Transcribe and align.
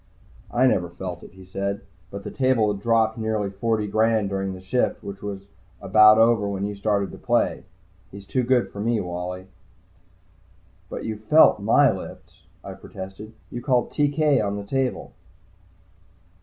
"I 0.49 0.65
never 0.65 0.89
felt 0.89 1.21
it," 1.21 1.33
he 1.33 1.45
said. 1.45 1.81
"But 2.09 2.23
the 2.23 2.31
table 2.31 2.73
had 2.73 2.81
dropped 2.81 3.19
nearly 3.19 3.51
forty 3.51 3.85
grand 3.85 4.29
during 4.29 4.53
the 4.53 4.59
shift, 4.59 5.03
which 5.03 5.21
was 5.21 5.45
about 5.79 6.17
over 6.17 6.47
when 6.49 6.65
you 6.65 6.73
started 6.73 7.11
to 7.11 7.19
play. 7.19 7.65
He's 8.09 8.25
too 8.25 8.41
good 8.41 8.67
for 8.67 8.79
me, 8.81 8.99
Wally." 8.99 9.45
"But 10.89 11.05
you 11.05 11.17
felt 11.17 11.59
my 11.59 11.91
lifts," 11.91 12.47
I 12.63 12.73
protested. 12.73 13.33
"You 13.51 13.61
called 13.61 13.91
'TK' 13.91 14.43
on 14.43 14.57
the 14.57 14.63
table." 14.65 15.13